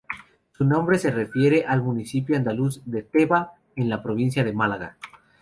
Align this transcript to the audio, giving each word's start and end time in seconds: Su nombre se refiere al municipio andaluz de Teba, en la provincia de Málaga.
Su 0.53 0.65
nombre 0.65 0.97
se 0.97 1.11
refiere 1.11 1.63
al 1.63 1.83
municipio 1.83 2.35
andaluz 2.35 2.81
de 2.87 3.03
Teba, 3.03 3.53
en 3.75 3.87
la 3.87 4.01
provincia 4.01 4.43
de 4.43 4.51
Málaga. 4.51 4.97